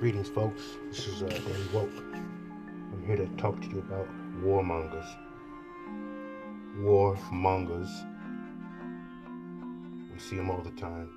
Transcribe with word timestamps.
Greetings, 0.00 0.30
folks. 0.30 0.62
This 0.88 1.06
is 1.08 1.22
uh, 1.22 1.26
Danny 1.26 1.68
Woke. 1.74 1.92
I'm 2.14 3.04
here 3.06 3.16
to 3.16 3.26
talk 3.36 3.60
to 3.60 3.68
you 3.68 3.80
about 3.80 4.08
warmongers. 4.42 5.06
Warmongers. 6.78 7.90
We 10.10 10.18
see 10.18 10.36
them 10.36 10.48
all 10.48 10.62
the 10.62 10.70
time. 10.70 11.10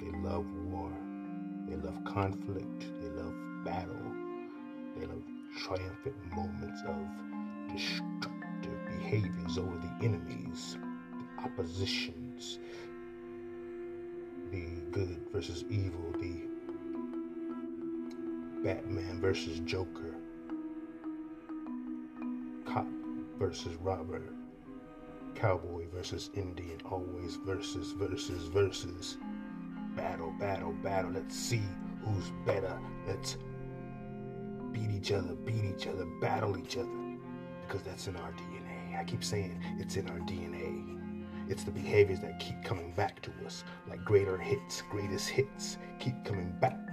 They 0.00 0.10
love 0.28 0.44
war. 0.64 0.90
They 1.68 1.76
love 1.76 1.96
conflict. 2.12 2.86
They 3.00 3.22
love 3.22 3.34
battle. 3.64 4.12
They 4.96 5.06
love 5.06 5.22
triumphant 5.56 6.16
moments 6.34 6.82
of 6.88 7.72
destructive 7.72 8.84
behaviors 8.98 9.58
over 9.58 9.76
the 9.76 10.04
enemies, 10.04 10.76
the 11.12 11.44
oppositions, 11.44 12.58
the 14.50 14.66
good 14.90 15.20
versus 15.32 15.64
evil, 15.70 16.12
the 16.18 16.53
Batman 18.64 19.20
versus 19.20 19.60
Joker, 19.60 20.14
cop 22.64 22.86
versus 23.38 23.76
robber, 23.76 24.22
cowboy 25.34 25.84
versus 25.94 26.30
Indian, 26.34 26.80
always 26.90 27.36
versus, 27.44 27.92
versus, 27.92 28.44
versus. 28.44 29.18
Battle, 29.94 30.32
battle, 30.40 30.72
battle. 30.82 31.10
Let's 31.10 31.36
see 31.36 31.62
who's 32.02 32.32
better. 32.46 32.80
Let's 33.06 33.36
beat 34.72 34.90
each 34.90 35.12
other, 35.12 35.34
beat 35.34 35.64
each 35.64 35.86
other, 35.86 36.06
battle 36.22 36.56
each 36.56 36.78
other. 36.78 36.88
Because 37.66 37.82
that's 37.82 38.08
in 38.08 38.16
our 38.16 38.32
DNA. 38.32 38.98
I 38.98 39.04
keep 39.04 39.22
saying 39.22 39.62
it's 39.78 39.96
in 39.96 40.08
our 40.08 40.18
DNA. 40.20 41.04
It's 41.50 41.64
the 41.64 41.70
behaviors 41.70 42.20
that 42.20 42.40
keep 42.40 42.64
coming 42.64 42.92
back 42.92 43.20
to 43.22 43.30
us, 43.44 43.62
like 43.86 44.02
greater 44.06 44.38
hits, 44.38 44.82
greatest 44.90 45.28
hits, 45.28 45.76
keep 46.00 46.24
coming 46.24 46.56
back 46.60 46.83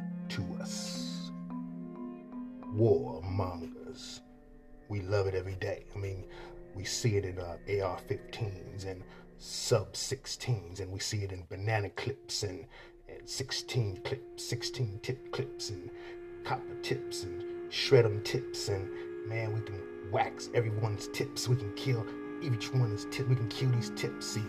war 2.73 3.21
among 3.23 3.73
us. 3.89 4.21
We 4.89 5.01
love 5.01 5.27
it 5.27 5.35
every 5.35 5.55
day. 5.55 5.85
I 5.95 5.99
mean, 5.99 6.25
we 6.75 6.83
see 6.83 7.17
it 7.17 7.25
in 7.25 7.39
uh, 7.39 7.57
AR 7.83 7.99
15s 8.09 8.85
and 8.85 9.03
sub 9.37 9.93
16s, 9.93 10.79
and 10.79 10.91
we 10.91 10.99
see 10.99 11.23
it 11.23 11.31
in 11.31 11.43
banana 11.49 11.89
clips 11.91 12.43
and, 12.43 12.65
and 13.09 13.27
16 13.27 14.01
clips, 14.03 14.43
16 14.43 14.99
tip 15.01 15.31
clips, 15.31 15.69
and 15.69 15.89
copper 16.43 16.75
tips, 16.81 17.23
and 17.23 17.71
shred 17.71 18.05
them 18.05 18.21
tips. 18.23 18.69
And 18.69 18.89
man, 19.27 19.53
we 19.53 19.61
can 19.61 19.81
wax 20.11 20.49
everyone's 20.53 21.07
tips. 21.09 21.47
We 21.47 21.55
can 21.55 21.73
kill 21.75 22.05
each 22.41 22.73
one's 22.73 23.05
tip. 23.11 23.27
We 23.27 23.35
can 23.35 23.49
kill 23.49 23.71
these 23.71 23.91
tips. 23.95 24.25
See, 24.27 24.43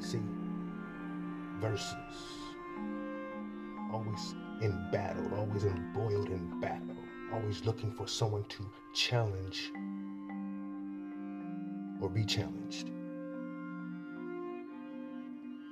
see, 0.00 0.22
verses. 1.60 1.94
Always 3.92 4.34
in 4.60 4.90
battle, 4.90 5.28
always 5.36 5.64
embroiled 5.64 6.28
in 6.28 6.60
battle, 6.60 6.96
always 7.32 7.64
looking 7.64 7.90
for 7.92 8.06
someone 8.06 8.44
to 8.44 8.64
challenge 8.94 9.72
or 12.00 12.08
be 12.08 12.24
challenged. 12.24 12.90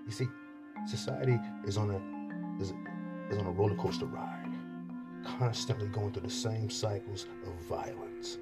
You 0.07 0.13
see, 0.13 0.29
society 0.87 1.39
is 1.67 1.77
on 1.77 1.91
a 1.91 2.63
is, 2.63 2.73
is 3.31 3.39
on 3.39 3.47
a 3.47 3.51
roller 3.51 3.77
coaster 3.77 4.07
ride, 4.07 4.55
constantly 5.39 5.89
going 5.89 6.13
through 6.13 6.23
the 6.23 6.31
same 6.31 6.71
cycles 6.71 7.27
of 7.47 7.53
violence. 7.69 8.39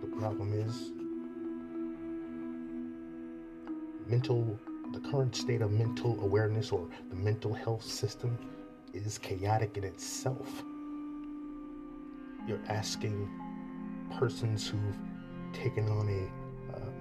The 0.00 0.08
problem 0.18 0.52
is 0.52 0.90
mental 4.08 4.58
the 4.92 5.00
current 5.00 5.34
state 5.34 5.62
of 5.62 5.72
mental 5.72 6.18
awareness 6.22 6.70
or 6.70 6.86
the 7.08 7.16
mental 7.16 7.54
health 7.54 7.82
system 7.82 8.38
is 8.92 9.18
chaotic 9.18 9.76
in 9.76 9.84
itself. 9.84 10.62
You're 12.46 12.60
asking 12.68 13.30
persons 14.18 14.68
who've 14.68 14.98
taken 15.52 15.88
on 15.88 16.08
a, 16.08 16.76
um, 16.76 16.92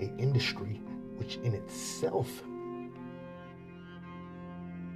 a 0.00 0.20
industry 0.20 0.80
which 1.16 1.36
in 1.36 1.54
itself 1.54 2.28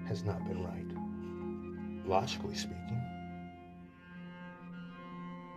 has 0.06 0.24
not 0.24 0.44
been 0.48 0.64
right, 0.64 2.08
logically 2.08 2.54
speaking. 2.54 3.00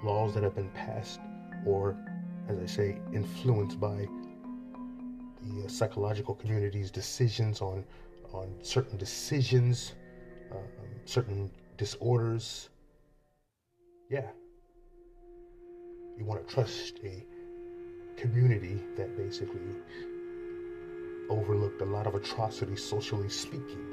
Laws 0.04 0.36
that 0.36 0.44
have 0.44 0.54
been 0.54 0.70
passed 0.70 1.20
or, 1.66 1.98
as 2.48 2.60
I 2.60 2.66
say, 2.66 3.02
influenced 3.14 3.80
by 3.80 4.08
the 5.46 5.66
uh, 5.66 5.68
psychological 5.68 6.36
community's 6.36 6.92
decisions 6.92 7.62
on 7.62 7.84
on 8.34 8.56
certain 8.64 8.98
decisions, 8.98 9.94
um, 10.52 10.60
certain 11.06 11.52
disorders. 11.78 12.70
Yeah, 14.10 14.28
you 16.18 16.26
want 16.26 16.48
to 16.48 16.54
trust 16.54 17.00
a 17.04 17.24
community 18.18 18.82
that 18.98 19.16
basically 19.18 19.76
overlooked 21.30 21.82
a 21.82 21.86
lot 21.86 22.08
of 22.08 22.16
atrocities, 22.16 22.84
socially 22.84 23.30
speaking. 23.30 23.86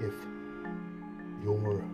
If 0.00 0.14
your 1.44 1.84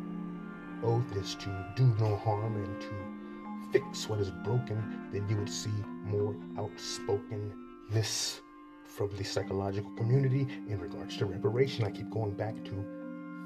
oath 0.82 1.16
is 1.16 1.34
to 1.36 1.66
do 1.76 1.94
no 1.98 2.16
harm 2.16 2.56
and 2.56 2.80
to 2.80 3.27
fix 3.72 4.08
what 4.08 4.20
is 4.20 4.30
broken, 4.30 5.08
then 5.12 5.28
you 5.28 5.36
would 5.36 5.50
see 5.50 5.72
more 6.04 6.34
outspokenness 6.58 8.40
from 8.84 9.10
the 9.16 9.24
psychological 9.24 9.90
community 9.92 10.46
in 10.68 10.78
regards 10.80 11.16
to 11.18 11.26
reparation. 11.26 11.84
I 11.84 11.90
keep 11.90 12.10
going 12.10 12.32
back 12.32 12.54
to 12.64 12.84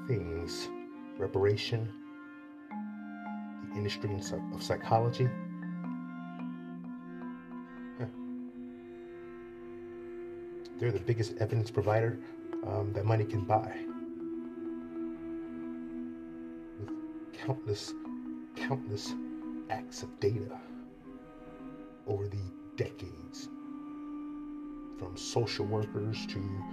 things 0.07 0.69
reparation, 1.17 1.91
the 3.69 3.75
industry 3.75 4.09
of 4.53 4.63
psychology. 4.63 5.29
They're 10.79 10.91
the 10.91 10.99
biggest 10.99 11.33
evidence 11.39 11.71
provider 11.71 12.19
um, 12.65 12.91
that 12.93 13.05
money 13.05 13.23
can 13.23 13.41
buy. 13.41 13.73
With 16.79 16.89
countless, 17.33 17.93
countless 18.55 19.13
acts 19.69 20.03
of 20.03 20.19
data 20.19 20.59
over 22.07 22.27
the 22.27 22.51
decades, 22.75 23.49
from 24.97 25.15
social 25.15 25.65
workers 25.65 26.25
to 26.27 26.63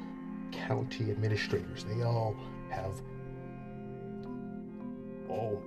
county 0.52 1.10
administrators. 1.10 1.84
They 1.84 2.02
all 2.02 2.36
have 2.70 3.00
all 5.28 5.62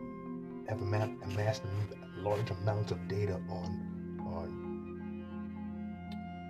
have 0.68 0.82
amassed 0.82 1.64
large 2.18 2.50
amounts 2.52 2.92
of 2.92 3.08
data 3.08 3.40
on 3.50 4.18
on 4.26 5.26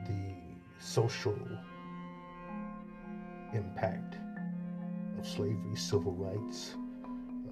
the 0.08 0.84
social 0.84 1.38
impact 3.54 4.18
of 5.20 5.28
slavery, 5.28 5.76
civil 5.76 6.14
rights, 6.14 6.76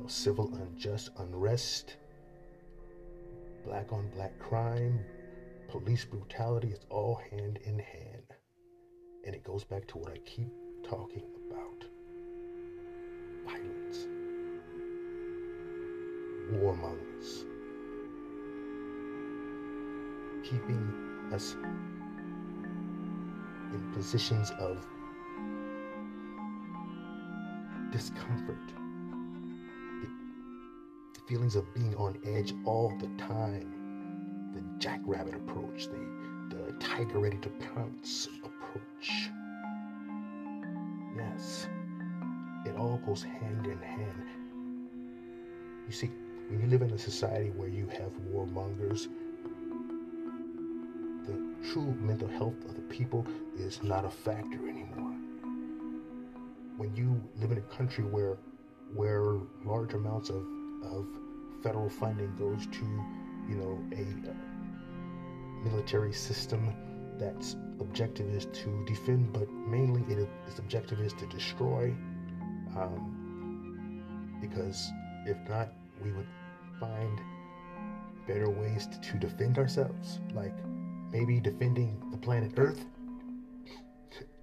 civil 0.08 0.53
unjust 0.56 1.09
unrest, 1.18 1.98
black 3.63 3.91
on 3.91 4.09
black 4.09 4.38
crime, 4.39 4.99
police 5.67 6.05
brutality, 6.05 6.69
it's 6.69 6.85
all 6.89 7.19
hand 7.29 7.59
in 7.63 7.79
hand. 7.79 8.33
And 9.25 9.35
it 9.35 9.44
goes 9.44 9.63
back 9.63 9.88
to 9.88 9.97
what 9.97 10.11
I 10.11 10.17
keep 10.19 10.51
talking 10.83 11.23
about. 11.49 11.85
Violence, 13.45 14.07
warmongers, 16.52 17.46
keeping 20.43 21.29
us 21.31 21.55
in 23.73 23.91
positions 23.93 24.52
of 24.59 24.85
discomfort 27.91 28.57
feelings 31.31 31.55
of 31.55 31.73
being 31.73 31.95
on 31.95 32.17
edge 32.25 32.53
all 32.66 32.89
the 32.99 33.07
time. 33.17 34.51
The 34.53 34.61
jackrabbit 34.79 35.33
approach, 35.33 35.87
the, 35.87 36.53
the 36.53 36.73
tiger 36.73 37.19
ready 37.19 37.37
to 37.37 37.49
pounce 37.73 38.28
approach. 38.43 39.29
Yes, 41.16 41.69
it 42.66 42.75
all 42.75 42.97
goes 43.05 43.23
hand 43.23 43.66
in 43.66 43.79
hand. 43.79 44.25
You 45.87 45.93
see, 45.93 46.11
when 46.49 46.59
you 46.59 46.67
live 46.67 46.81
in 46.81 46.91
a 46.91 46.97
society 46.97 47.51
where 47.51 47.69
you 47.69 47.87
have 47.87 48.11
warmongers, 48.29 49.07
the 51.25 51.72
true 51.72 51.95
mental 52.01 52.28
health 52.28 52.61
of 52.66 52.75
the 52.75 52.81
people 52.81 53.25
is 53.57 53.81
not 53.83 54.03
a 54.03 54.09
factor 54.09 54.67
anymore. 54.67 55.16
When 56.75 56.93
you 56.93 57.23
live 57.39 57.53
in 57.53 57.57
a 57.57 57.75
country 57.78 58.03
where 58.03 58.37
where 58.93 59.37
large 59.63 59.93
amounts 59.93 60.29
of 60.29 60.45
of 60.83 61.07
federal 61.61 61.90
funding 61.90 62.35
goes 62.35 62.67
to, 62.67 62.85
you 63.49 63.55
know, 63.55 63.79
a 63.93 65.67
military 65.67 66.13
system 66.13 66.73
that's 67.17 67.55
objective 67.79 68.28
is 68.29 68.46
to 68.47 68.84
defend, 68.85 69.31
but 69.31 69.49
mainly 69.52 70.02
it, 70.13 70.28
its 70.47 70.59
objective 70.59 70.99
is 70.99 71.13
to 71.13 71.25
destroy. 71.28 71.93
Um, 72.75 73.99
because 74.41 74.91
if 75.25 75.37
not, 75.47 75.69
we 76.03 76.11
would 76.11 76.28
find 76.79 77.22
better 78.28 78.49
ways 78.49 78.87
to, 78.87 78.99
to 79.11 79.17
defend 79.17 79.57
ourselves, 79.57 80.19
like 80.34 80.55
maybe 81.11 81.40
defending 81.40 82.02
the 82.11 82.17
planet 82.17 82.53
Earth. 82.57 82.85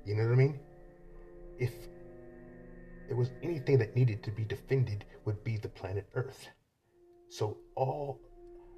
You 0.05 0.14
know 0.14 0.25
what 0.25 0.32
I 0.32 0.37
mean? 0.37 0.59
If 1.59 1.73
there 3.09 3.17
was 3.17 3.31
anything 3.43 3.79
that 3.79 3.97
needed 3.97 4.23
to 4.23 4.31
be 4.31 4.44
defended, 4.44 5.05
would 5.25 5.43
be 5.43 5.56
the 5.56 5.69
planet 5.69 6.06
Earth. 6.14 6.49
So 7.29 7.57
all 7.75 8.21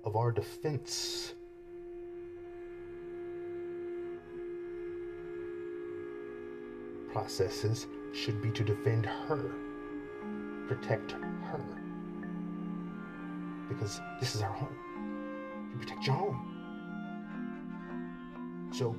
of 0.04 0.16
our 0.16 0.32
defense 0.32 1.34
processes 7.12 7.86
should 8.12 8.42
be 8.42 8.50
to 8.50 8.64
defend 8.64 9.06
her, 9.06 9.52
protect 10.66 11.12
her. 11.12 11.64
Because 13.68 14.00
this 14.18 14.34
is 14.34 14.42
our 14.42 14.52
home. 14.52 14.76
You 15.72 15.78
protect 15.78 16.06
your 16.06 16.16
home. 16.16 16.46
So, 18.72 18.96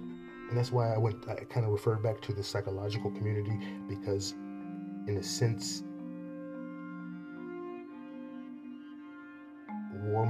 and 0.50 0.58
that's 0.58 0.72
why 0.72 0.94
I 0.94 0.98
went, 0.98 1.28
I 1.28 1.36
kind 1.46 1.66
of 1.66 1.72
referred 1.72 2.02
back 2.02 2.22
to 2.22 2.34
the 2.34 2.44
psychological 2.44 3.12
community 3.12 3.60
because, 3.88 4.34
in 5.08 5.18
a 5.18 5.24
sense, 5.24 5.84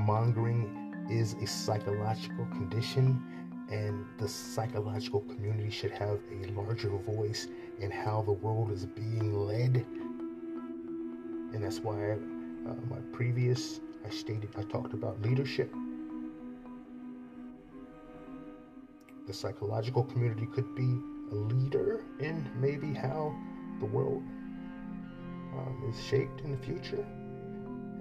warmongering 0.02 1.10
is 1.10 1.34
a 1.34 1.48
psychological 1.48 2.46
condition 2.46 3.22
and 3.70 4.06
the 4.18 4.28
psychological 4.28 5.22
community 5.22 5.70
should 5.70 5.92
have 5.92 6.20
a 6.32 6.48
larger 6.52 6.90
voice 6.90 7.48
in 7.80 7.90
how 7.90 8.22
the 8.22 8.32
world 8.32 8.72
is 8.72 8.86
being 8.86 9.34
led. 9.34 9.86
And 11.54 11.64
that's 11.64 11.80
why 11.80 12.12
uh, 12.12 12.74
my 12.90 13.00
previous, 13.12 13.80
I 14.06 14.10
stated, 14.10 14.50
I 14.58 14.64
talked 14.64 14.94
about 14.94 15.22
leadership. 15.22 15.74
The 19.28 19.34
psychological 19.34 20.04
community 20.04 20.48
could 20.48 20.76
be 20.76 21.00
a 21.32 21.36
leader 21.36 22.04
in 22.20 22.50
maybe 22.56 22.94
how 22.94 23.34
the 23.80 23.86
world 23.86 24.24
um, 25.54 25.84
is 25.90 26.04
shaped 26.04 26.42
in 26.42 26.52
the 26.52 26.58
future. 26.58 27.06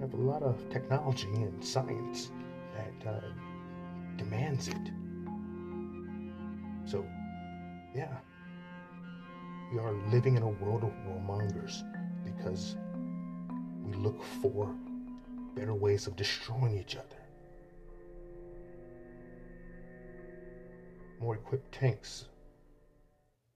We 0.01 0.07
have 0.07 0.13
a 0.15 0.23
lot 0.23 0.41
of 0.41 0.67
technology 0.71 1.27
and 1.27 1.63
science 1.63 2.31
that 2.73 3.07
uh, 3.07 3.19
demands 4.17 4.67
it. 4.67 4.91
So, 6.85 7.05
yeah, 7.93 8.17
we 9.71 9.77
are 9.77 9.93
living 10.09 10.37
in 10.37 10.41
a 10.41 10.47
world 10.47 10.83
of 10.83 10.91
warmongers 11.07 11.83
because 12.25 12.77
we 13.83 13.93
look 13.93 14.23
for 14.41 14.73
better 15.53 15.75
ways 15.75 16.07
of 16.07 16.15
destroying 16.15 16.75
each 16.75 16.95
other. 16.95 17.21
More 21.19 21.35
equipped 21.35 21.75
tanks, 21.75 22.25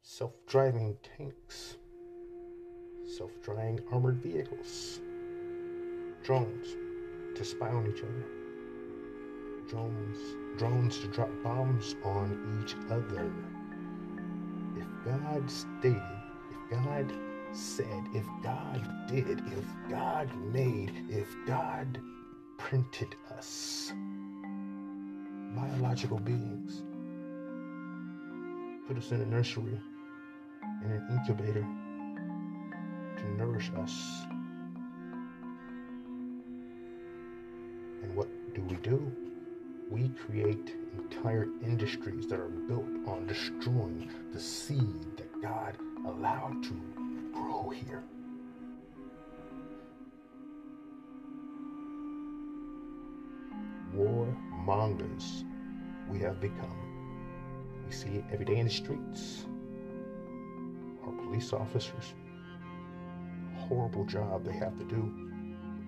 self 0.04 0.34
driving 0.46 0.96
tanks, 1.18 1.78
self 3.18 3.32
driving 3.42 3.80
armored 3.92 4.18
vehicles, 4.18 5.00
drones 6.26 6.76
to 7.36 7.46
spy 7.46 7.70
on 7.70 7.88
each 7.88 8.04
other 8.04 8.26
drones, 9.68 10.18
drones 10.58 11.00
to 11.00 11.08
drop 11.08 11.30
bombs 11.44 11.96
on 12.04 12.62
each 12.62 12.76
other. 12.92 13.32
If 14.78 14.88
God 15.06 15.50
stated, 15.50 16.02
if 16.52 16.84
God 16.84 17.12
said, 17.52 18.04
if 18.14 18.26
God 18.44 19.08
did, 19.08 19.40
if 19.40 19.66
God 19.90 20.30
made, 20.52 20.92
if 21.10 21.28
God 21.48 22.00
printed 22.58 23.16
us, 23.38 23.94
biological 25.56 26.20
beings, 26.20 26.84
put 28.88 28.98
us 28.98 29.12
in 29.12 29.22
a 29.22 29.26
nursery, 29.26 29.80
in 30.84 30.92
an 30.92 31.08
incubator 31.12 31.66
to 33.18 33.38
nourish 33.38 33.72
us. 33.78 34.26
And 38.06 38.16
what 38.16 38.28
do 38.54 38.62
we 38.62 38.76
do? 38.78 39.12
we 39.90 40.10
create 40.10 40.76
entire 40.98 41.48
industries 41.64 42.28
that 42.28 42.40
are 42.40 42.50
built 42.50 42.86
on 43.08 43.28
destroying 43.28 44.10
the 44.34 44.40
seed 44.40 45.18
that 45.18 45.42
God 45.42 45.78
allowed 46.08 46.64
to 46.64 46.82
grow 47.34 47.70
here. 47.70 48.04
Warmongers 53.96 55.44
we 56.10 56.20
have 56.20 56.42
become. 56.42 56.82
We 57.86 57.92
see 57.94 58.10
it 58.10 58.26
every 58.32 58.46
day 58.46 58.58
in 58.58 58.68
the 58.68 58.74
streets. 58.74 59.46
Our 61.06 61.14
police 61.14 61.54
officers, 61.54 62.16
horrible 63.56 64.06
job 64.06 64.44
they 64.44 64.54
have 64.54 64.76
to 64.78 64.84
do, 64.84 65.30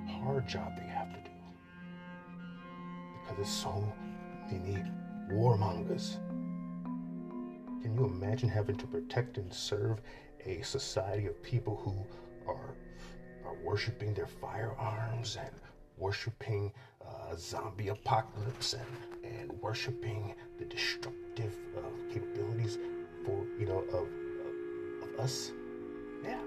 hard 0.07 0.47
job 0.47 0.77
they 0.77 0.86
there's 3.37 3.49
so 3.49 3.93
many 4.51 4.83
warmongers. 5.31 6.15
Can 7.83 7.95
you 7.95 8.05
imagine 8.05 8.49
having 8.49 8.75
to 8.77 8.87
protect 8.87 9.37
and 9.37 9.53
serve 9.53 10.01
a 10.43 10.61
society 10.63 11.27
of 11.27 11.41
people 11.43 11.75
who 11.77 12.51
are 12.51 12.73
are 13.45 13.55
worshiping 13.63 14.13
their 14.13 14.27
firearms 14.27 15.37
and 15.39 15.51
worshiping 15.97 16.73
uh, 17.05 17.35
zombie 17.37 17.87
apocalypse 17.89 18.73
and, 18.73 19.23
and 19.23 19.51
worshiping 19.61 20.35
the 20.59 20.65
destructive 20.65 21.55
uh, 21.77 21.81
capabilities 22.11 22.77
for 23.23 23.45
you 23.59 23.67
know 23.67 23.83
of, 23.93 24.07
of 25.03 25.19
us? 25.19 25.51
Yeah. 26.23 26.39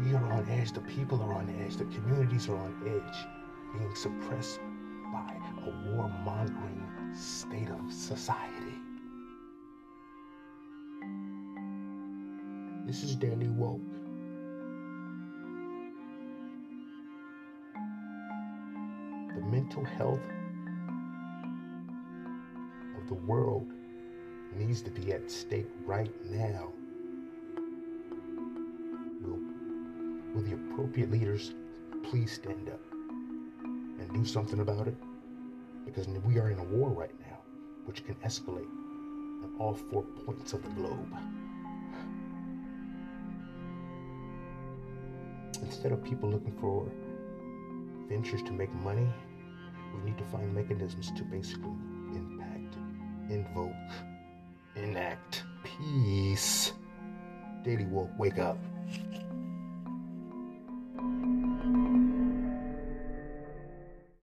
We 0.00 0.14
are 0.14 0.32
on 0.32 0.48
edge. 0.48 0.72
The 0.72 0.80
people 0.80 1.20
are 1.22 1.34
on 1.34 1.52
edge. 1.60 1.76
The 1.76 1.84
communities 1.86 2.48
are 2.48 2.56
on 2.56 2.74
edge 2.86 3.26
being 3.72 3.94
suppressed 3.94 4.60
by 5.12 5.34
a 5.66 5.70
warmongering 5.88 7.16
state 7.16 7.68
of 7.70 7.92
society. 7.92 8.78
This 12.86 13.02
is 13.02 13.14
Daily 13.16 13.48
Woke. 13.48 13.80
The 19.34 19.42
mental 19.44 19.84
health 19.84 20.20
of 22.96 23.08
the 23.08 23.14
world 23.14 23.70
needs 24.56 24.82
to 24.82 24.90
be 24.90 25.12
at 25.12 25.30
stake 25.30 25.68
right 25.84 26.12
now. 26.30 26.72
Will, 29.20 29.38
will 30.34 30.42
the 30.42 30.54
appropriate 30.54 31.10
leaders 31.10 31.54
please 32.02 32.32
stand 32.32 32.68
up? 32.70 32.97
And 34.08 34.24
do 34.24 34.28
something 34.28 34.60
about 34.60 34.88
it 34.88 34.96
because 35.84 36.08
we 36.08 36.38
are 36.38 36.50
in 36.50 36.58
a 36.58 36.64
war 36.64 36.90
right 36.90 37.14
now, 37.20 37.38
which 37.84 38.04
can 38.04 38.14
escalate 38.16 38.68
at 39.42 39.50
all 39.60 39.74
four 39.74 40.02
points 40.02 40.52
of 40.52 40.62
the 40.62 40.68
globe. 40.70 41.14
Instead 45.62 45.92
of 45.92 46.02
people 46.04 46.30
looking 46.30 46.56
for 46.60 46.90
ventures 48.08 48.42
to 48.42 48.52
make 48.52 48.72
money, 48.76 49.08
we 49.94 50.10
need 50.10 50.18
to 50.18 50.24
find 50.24 50.54
mechanisms 50.54 51.10
to 51.12 51.24
basically 51.24 51.70
impact, 52.14 52.76
invoke, 53.28 53.72
enact 54.76 55.44
peace. 55.64 56.72
Daily 57.64 57.84
Woke, 57.84 58.10
wake 58.18 58.38
up. 58.38 58.58